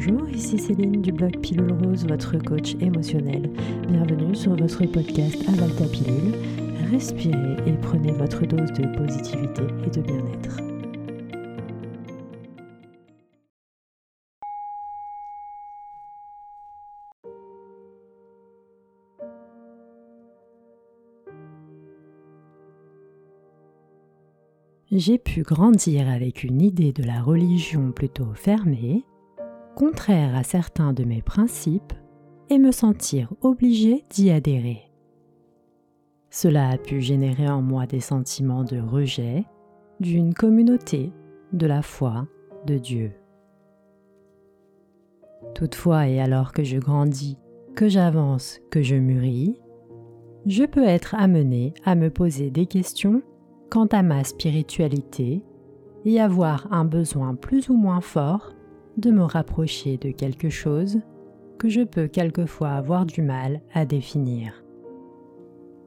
Bonjour, 0.00 0.28
ici 0.28 0.56
Céline 0.58 1.02
du 1.02 1.10
blog 1.10 1.40
Pilule 1.40 1.72
Rose, 1.72 2.06
votre 2.06 2.38
coach 2.38 2.76
émotionnel. 2.80 3.50
Bienvenue 3.88 4.32
sur 4.32 4.54
votre 4.54 4.86
podcast 4.86 5.36
Aval 5.48 5.74
ta 5.74 5.86
pilule. 5.86 6.34
Respirez 6.88 7.56
et 7.66 7.72
prenez 7.82 8.12
votre 8.12 8.46
dose 8.46 8.72
de 8.74 8.96
positivité 8.96 9.62
et 9.84 9.90
de 9.90 10.00
bien-être. 10.00 10.58
J'ai 24.92 25.18
pu 25.18 25.42
grandir 25.42 26.08
avec 26.08 26.44
une 26.44 26.62
idée 26.62 26.92
de 26.92 27.02
la 27.02 27.20
religion 27.20 27.90
plutôt 27.90 28.32
fermée, 28.34 29.02
contraire 29.78 30.34
à 30.34 30.42
certains 30.42 30.92
de 30.92 31.04
mes 31.04 31.22
principes, 31.22 31.92
et 32.50 32.58
me 32.58 32.72
sentir 32.72 33.32
obligé 33.42 34.04
d'y 34.10 34.28
adhérer. 34.28 34.90
Cela 36.30 36.70
a 36.70 36.78
pu 36.78 37.00
générer 37.00 37.48
en 37.48 37.62
moi 37.62 37.86
des 37.86 38.00
sentiments 38.00 38.64
de 38.64 38.80
rejet 38.80 39.44
d'une 40.00 40.34
communauté, 40.34 41.12
de 41.52 41.66
la 41.68 41.82
foi, 41.82 42.26
de 42.66 42.76
Dieu. 42.76 43.12
Toutefois, 45.54 46.08
et 46.08 46.20
alors 46.20 46.52
que 46.52 46.64
je 46.64 46.78
grandis, 46.78 47.38
que 47.76 47.88
j'avance, 47.88 48.58
que 48.72 48.82
je 48.82 48.96
mûris, 48.96 49.60
je 50.44 50.64
peux 50.64 50.88
être 50.88 51.14
amené 51.14 51.72
à 51.84 51.94
me 51.94 52.10
poser 52.10 52.50
des 52.50 52.66
questions 52.66 53.22
quant 53.70 53.86
à 53.86 54.02
ma 54.02 54.24
spiritualité 54.24 55.44
et 56.04 56.20
avoir 56.20 56.66
un 56.72 56.84
besoin 56.84 57.36
plus 57.36 57.68
ou 57.68 57.76
moins 57.76 58.00
fort 58.00 58.57
de 58.98 59.10
me 59.10 59.22
rapprocher 59.22 59.96
de 59.96 60.10
quelque 60.10 60.50
chose 60.50 61.00
que 61.58 61.68
je 61.68 61.82
peux 61.82 62.06
quelquefois 62.06 62.70
avoir 62.70 63.06
du 63.06 63.22
mal 63.22 63.60
à 63.72 63.84
définir. 63.84 64.64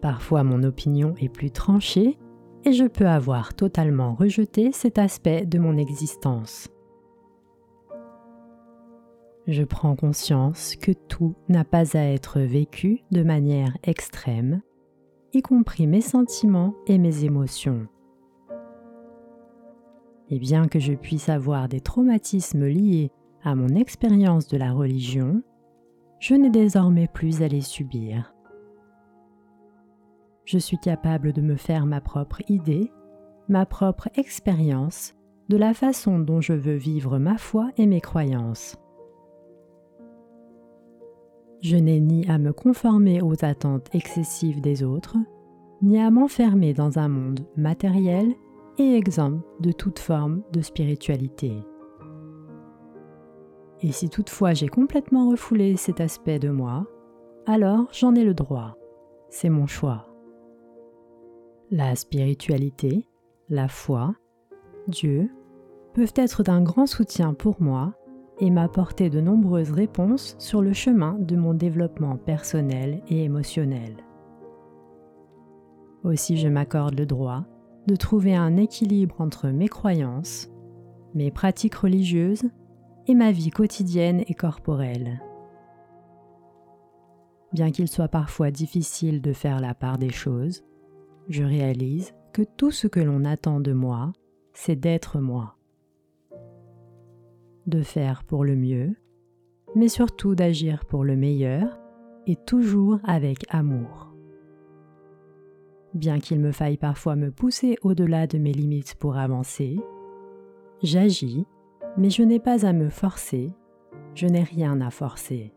Parfois 0.00 0.42
mon 0.42 0.62
opinion 0.62 1.14
est 1.20 1.28
plus 1.28 1.50
tranchée 1.50 2.18
et 2.64 2.72
je 2.72 2.84
peux 2.84 3.06
avoir 3.06 3.54
totalement 3.54 4.14
rejeté 4.14 4.72
cet 4.72 4.98
aspect 4.98 5.44
de 5.44 5.58
mon 5.58 5.76
existence. 5.76 6.68
Je 9.46 9.62
prends 9.64 9.96
conscience 9.96 10.76
que 10.76 10.92
tout 10.92 11.34
n'a 11.48 11.64
pas 11.64 11.96
à 11.96 12.02
être 12.02 12.40
vécu 12.40 13.02
de 13.10 13.22
manière 13.22 13.76
extrême 13.82 14.62
y 15.32 15.42
compris 15.42 15.86
mes 15.86 16.00
sentiments 16.00 16.74
et 16.86 16.98
mes 16.98 17.24
émotions. 17.24 17.86
Et 20.30 20.38
bien 20.38 20.68
que 20.68 20.78
je 20.78 20.92
puisse 20.92 21.28
avoir 21.28 21.68
des 21.68 21.80
traumatismes 21.80 22.66
liés 22.66 23.10
à 23.42 23.54
mon 23.54 23.68
expérience 23.68 24.46
de 24.46 24.56
la 24.56 24.72
religion, 24.72 25.42
je 26.20 26.34
n'ai 26.34 26.50
désormais 26.50 27.08
plus 27.08 27.42
à 27.42 27.48
les 27.48 27.62
subir. 27.62 28.32
Je 30.44 30.58
suis 30.58 30.78
capable 30.78 31.32
de 31.32 31.40
me 31.40 31.56
faire 31.56 31.86
ma 31.86 32.00
propre 32.00 32.42
idée, 32.48 32.92
ma 33.48 33.66
propre 33.66 34.08
expérience 34.14 35.14
de 35.48 35.56
la 35.56 35.74
façon 35.74 36.20
dont 36.20 36.40
je 36.40 36.52
veux 36.52 36.76
vivre 36.76 37.18
ma 37.18 37.36
foi 37.36 37.70
et 37.76 37.86
mes 37.86 38.00
croyances. 38.00 38.76
Je 41.60 41.76
n'ai 41.76 42.00
ni 42.00 42.26
à 42.28 42.38
me 42.38 42.52
conformer 42.52 43.20
aux 43.20 43.44
attentes 43.44 43.88
excessives 43.92 44.60
des 44.60 44.82
autres, 44.82 45.16
ni 45.82 45.98
à 45.98 46.10
m'enfermer 46.10 46.72
dans 46.72 46.98
un 46.98 47.08
monde 47.08 47.40
matériel 47.56 48.34
et 48.78 48.96
exempt 48.96 49.40
de 49.60 49.72
toute 49.72 49.98
forme 49.98 50.42
de 50.52 50.60
spiritualité. 50.60 51.52
Et 53.82 53.92
si 53.92 54.08
toutefois 54.10 54.52
j'ai 54.52 54.68
complètement 54.68 55.28
refoulé 55.28 55.76
cet 55.76 56.00
aspect 56.00 56.38
de 56.38 56.50
moi, 56.50 56.86
alors 57.46 57.88
j'en 57.92 58.14
ai 58.14 58.24
le 58.24 58.34
droit. 58.34 58.76
C'est 59.30 59.48
mon 59.48 59.66
choix. 59.66 60.06
La 61.70 61.94
spiritualité, 61.96 63.06
la 63.48 63.68
foi, 63.68 64.14
Dieu 64.88 65.30
peuvent 65.94 66.12
être 66.16 66.42
d'un 66.42 66.62
grand 66.62 66.86
soutien 66.86 67.32
pour 67.34 67.60
moi 67.62 67.94
et 68.38 68.50
m'apporter 68.50 69.10
de 69.10 69.20
nombreuses 69.20 69.70
réponses 69.70 70.34
sur 70.38 70.62
le 70.62 70.72
chemin 70.72 71.16
de 71.18 71.36
mon 71.36 71.54
développement 71.54 72.16
personnel 72.16 73.02
et 73.08 73.24
émotionnel. 73.24 73.96
Aussi 76.02 76.38
je 76.38 76.48
m'accorde 76.48 76.98
le 76.98 77.06
droit 77.06 77.44
de 77.86 77.96
trouver 77.96 78.34
un 78.34 78.56
équilibre 78.56 79.20
entre 79.20 79.48
mes 79.48 79.68
croyances, 79.68 80.50
mes 81.14 81.30
pratiques 81.30 81.74
religieuses 81.74 82.44
et 83.06 83.14
ma 83.14 83.32
vie 83.32 83.50
quotidienne 83.50 84.22
et 84.26 84.34
corporelle. 84.34 85.20
Bien 87.52 87.70
qu'il 87.70 87.88
soit 87.88 88.08
parfois 88.08 88.50
difficile 88.50 89.20
de 89.20 89.32
faire 89.32 89.60
la 89.60 89.74
part 89.74 89.98
des 89.98 90.10
choses, 90.10 90.62
je 91.28 91.42
réalise 91.42 92.14
que 92.32 92.42
tout 92.42 92.70
ce 92.70 92.86
que 92.86 93.00
l'on 93.00 93.24
attend 93.24 93.60
de 93.60 93.72
moi, 93.72 94.12
c'est 94.52 94.76
d'être 94.76 95.18
moi 95.18 95.56
de 97.66 97.82
faire 97.82 98.24
pour 98.24 98.44
le 98.44 98.56
mieux, 98.56 98.94
mais 99.74 99.88
surtout 99.88 100.34
d'agir 100.34 100.84
pour 100.84 101.04
le 101.04 101.16
meilleur 101.16 101.78
et 102.26 102.36
toujours 102.36 102.98
avec 103.04 103.46
amour. 103.48 104.09
Bien 105.94 106.20
qu'il 106.20 106.38
me 106.38 106.52
faille 106.52 106.76
parfois 106.76 107.16
me 107.16 107.32
pousser 107.32 107.76
au-delà 107.82 108.26
de 108.26 108.38
mes 108.38 108.52
limites 108.52 108.94
pour 108.94 109.16
avancer, 109.16 109.80
j'agis, 110.82 111.44
mais 111.96 112.10
je 112.10 112.22
n'ai 112.22 112.38
pas 112.38 112.64
à 112.64 112.72
me 112.72 112.88
forcer, 112.88 113.52
je 114.14 114.26
n'ai 114.26 114.44
rien 114.44 114.80
à 114.80 114.90
forcer, 114.90 115.52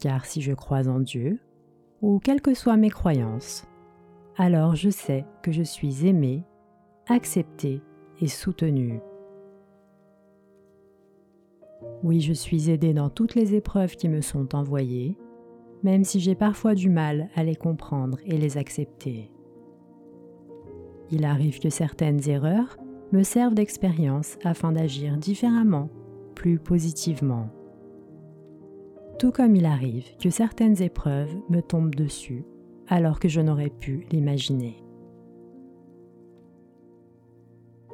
car 0.00 0.26
si 0.26 0.40
je 0.40 0.52
crois 0.52 0.88
en 0.88 0.98
Dieu, 0.98 1.38
ou 2.02 2.18
quelles 2.18 2.42
que 2.42 2.54
soient 2.54 2.76
mes 2.76 2.90
croyances, 2.90 3.64
alors 4.36 4.74
je 4.74 4.90
sais 4.90 5.24
que 5.42 5.52
je 5.52 5.62
suis 5.62 6.06
aimé, 6.06 6.44
accepté 7.06 7.80
et 8.20 8.26
soutenu. 8.26 9.00
Oui, 12.02 12.20
je 12.20 12.32
suis 12.32 12.70
aidé 12.70 12.92
dans 12.92 13.08
toutes 13.08 13.36
les 13.36 13.54
épreuves 13.54 13.94
qui 13.94 14.08
me 14.08 14.20
sont 14.20 14.54
envoyées, 14.54 15.16
même 15.84 16.02
si 16.02 16.18
j'ai 16.18 16.34
parfois 16.34 16.74
du 16.74 16.90
mal 16.90 17.28
à 17.36 17.44
les 17.44 17.56
comprendre 17.56 18.18
et 18.24 18.36
les 18.36 18.58
accepter. 18.58 19.30
Il 21.10 21.24
arrive 21.24 21.60
que 21.60 21.70
certaines 21.70 22.28
erreurs 22.28 22.76
me 23.12 23.22
servent 23.22 23.54
d'expérience 23.54 24.38
afin 24.44 24.72
d'agir 24.72 25.16
différemment, 25.16 25.88
plus 26.34 26.58
positivement. 26.58 27.48
Tout 29.18 29.32
comme 29.32 29.56
il 29.56 29.64
arrive 29.64 30.04
que 30.20 30.30
certaines 30.30 30.82
épreuves 30.82 31.34
me 31.48 31.60
tombent 31.60 31.94
dessus 31.94 32.44
alors 32.88 33.18
que 33.18 33.28
je 33.28 33.40
n'aurais 33.40 33.70
pu 33.70 34.06
l'imaginer. 34.10 34.82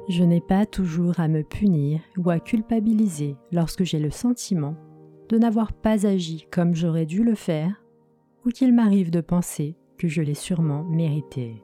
Je 0.09 0.23
n'ai 0.23 0.41
pas 0.41 0.65
toujours 0.65 1.19
à 1.19 1.29
me 1.29 1.43
punir 1.43 2.01
ou 2.17 2.29
à 2.29 2.39
culpabiliser 2.39 3.37
lorsque 3.51 3.83
j'ai 3.83 3.99
le 3.99 4.11
sentiment 4.11 4.75
de 5.29 5.37
n'avoir 5.37 5.71
pas 5.71 6.05
agi 6.05 6.45
comme 6.51 6.75
j'aurais 6.75 7.05
dû 7.05 7.23
le 7.23 7.35
faire 7.35 7.81
ou 8.45 8.49
qu'il 8.49 8.73
m'arrive 8.73 9.11
de 9.11 9.21
penser 9.21 9.77
que 9.97 10.09
je 10.09 10.21
l'ai 10.21 10.33
sûrement 10.33 10.83
mérité. 10.83 11.63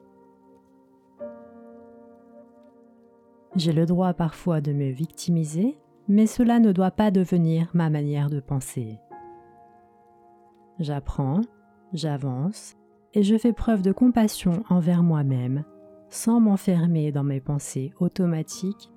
J'ai 3.56 3.74
le 3.74 3.86
droit 3.86 4.14
parfois 4.14 4.62
de 4.62 4.74
me 4.74 4.90
victimiser, 4.90 5.78
mais 6.08 6.28
cela 6.28 6.60
ne 6.60 6.72
doit 6.72 6.92
pas 6.92 7.12
devenir 7.12 7.70
ma 7.74 7.90
manière 7.90 8.30
de 8.30 8.40
penser. 8.40 9.00
J'apprends, 10.80 11.42
j'avance 11.94 12.76
et 13.14 13.24
je 13.24 13.38
fais 13.38 13.54
preuve 13.54 13.82
de 13.82 13.92
compassion 13.92 14.64
envers 14.70 15.04
moi-même 15.04 15.64
sans 16.10 16.40
m'enfermer 16.40 17.12
dans 17.12 17.24
mes 17.24 17.40
pensées 17.40 17.94
automatiques, 18.00 18.92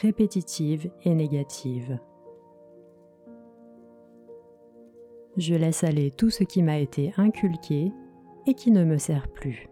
répétitives 0.00 0.90
et 1.04 1.14
négatives. 1.14 1.98
Je 5.36 5.54
laisse 5.54 5.84
aller 5.84 6.10
tout 6.10 6.30
ce 6.30 6.44
qui 6.44 6.62
m'a 6.62 6.78
été 6.78 7.12
inculqué 7.16 7.92
et 8.46 8.54
qui 8.54 8.70
ne 8.70 8.84
me 8.84 8.98
sert 8.98 9.28
plus. 9.28 9.68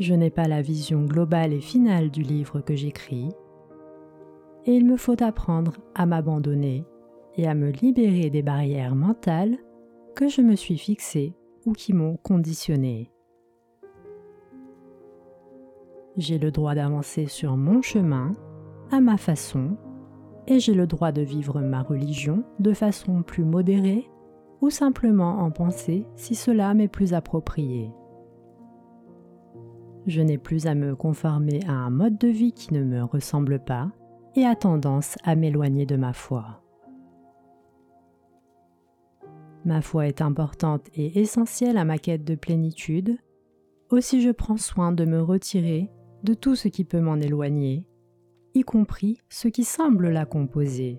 Je 0.00 0.14
n'ai 0.14 0.30
pas 0.30 0.48
la 0.48 0.62
vision 0.62 1.04
globale 1.04 1.52
et 1.52 1.60
finale 1.60 2.10
du 2.10 2.22
livre 2.22 2.62
que 2.62 2.74
j'écris, 2.74 3.28
et 4.64 4.74
il 4.74 4.86
me 4.86 4.96
faut 4.96 5.22
apprendre 5.22 5.74
à 5.94 6.06
m'abandonner 6.06 6.86
et 7.36 7.46
à 7.46 7.54
me 7.54 7.68
libérer 7.68 8.30
des 8.30 8.42
barrières 8.42 8.94
mentales 8.94 9.58
que 10.16 10.26
je 10.26 10.40
me 10.40 10.56
suis 10.56 10.78
fixées 10.78 11.34
ou 11.66 11.72
qui 11.74 11.92
m'ont 11.92 12.16
conditionné. 12.16 13.10
J'ai 16.16 16.38
le 16.38 16.50
droit 16.50 16.74
d'avancer 16.74 17.26
sur 17.26 17.58
mon 17.58 17.82
chemin, 17.82 18.32
à 18.90 19.02
ma 19.02 19.18
façon, 19.18 19.76
et 20.46 20.60
j'ai 20.60 20.74
le 20.74 20.86
droit 20.86 21.12
de 21.12 21.20
vivre 21.20 21.60
ma 21.60 21.82
religion 21.82 22.42
de 22.58 22.72
façon 22.72 23.22
plus 23.22 23.44
modérée 23.44 24.08
ou 24.62 24.70
simplement 24.70 25.40
en 25.40 25.50
penser 25.50 26.06
si 26.16 26.34
cela 26.34 26.72
m'est 26.72 26.88
plus 26.88 27.12
approprié. 27.12 27.90
Je 30.06 30.22
n'ai 30.22 30.38
plus 30.38 30.66
à 30.66 30.74
me 30.74 30.96
conformer 30.96 31.60
à 31.66 31.72
un 31.72 31.90
mode 31.90 32.18
de 32.18 32.28
vie 32.28 32.52
qui 32.52 32.72
ne 32.74 32.82
me 32.82 33.02
ressemble 33.02 33.58
pas, 33.58 33.90
et 34.36 34.44
a 34.44 34.54
tendance 34.54 35.16
à 35.24 35.34
m'éloigner 35.34 35.86
de 35.86 35.96
ma 35.96 36.12
foi. 36.12 36.62
Ma 39.64 39.82
foi 39.82 40.06
est 40.06 40.22
importante 40.22 40.86
et 40.94 41.20
essentielle 41.20 41.76
à 41.76 41.84
ma 41.84 41.98
quête 41.98 42.24
de 42.24 42.34
plénitude, 42.34 43.18
aussi 43.90 44.22
je 44.22 44.30
prends 44.30 44.56
soin 44.56 44.92
de 44.92 45.04
me 45.04 45.20
retirer 45.20 45.90
de 46.22 46.34
tout 46.34 46.54
ce 46.54 46.68
qui 46.68 46.84
peut 46.84 47.00
m'en 47.00 47.16
éloigner, 47.16 47.86
y 48.54 48.62
compris 48.62 49.18
ce 49.28 49.48
qui 49.48 49.64
semble 49.64 50.08
la 50.08 50.24
composer. 50.24 50.98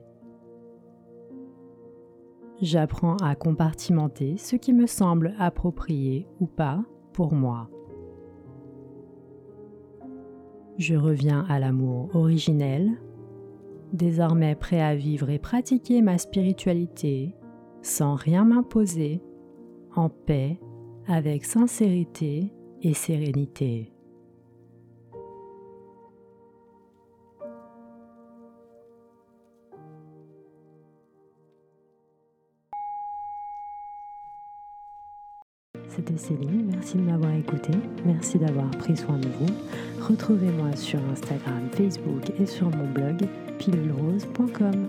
J'apprends 2.62 3.18
à 3.18 3.34
compartimenter 3.34 4.38
ce 4.38 4.56
qui 4.56 4.74
me 4.74 4.86
semble 4.86 5.34
approprié 5.40 6.28
ou 6.40 6.46
pas 6.46 6.84
pour 7.14 7.34
moi. 7.34 7.70
Je 10.82 10.96
reviens 10.96 11.46
à 11.48 11.60
l'amour 11.60 12.10
originel, 12.16 12.94
désormais 13.94 14.56
prêt 14.56 14.82
à 14.82 14.96
vivre 14.96 15.30
et 15.30 15.38
pratiquer 15.38 16.02
ma 16.02 16.18
spiritualité 16.18 17.36
sans 17.84 18.16
rien 18.16 18.46
m'imposer, 18.46 19.22
en 19.96 20.10
paix, 20.10 20.60
avec 21.06 21.46
sincérité 21.46 22.52
et 22.82 22.96
sérénité. 22.96 23.94
C'était 35.94 36.18
Céline, 36.18 36.72
merci 36.72 36.96
de 36.96 37.02
m'avoir 37.02 37.34
écouté, 37.34 37.74
merci 38.06 38.38
d'avoir 38.38 38.70
pris 38.72 38.96
soin 38.96 39.18
de 39.18 39.28
vous. 39.28 39.54
Retrouvez-moi 40.08 40.74
sur 40.78 41.00
Instagram, 41.12 41.68
Facebook 41.74 42.32
et 42.40 42.46
sur 42.46 42.70
mon 42.70 42.90
blog 42.94 43.28
pilulrose.com. 43.60 44.88